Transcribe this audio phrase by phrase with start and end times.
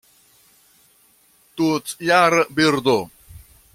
[1.55, 2.99] Tutjara birdo.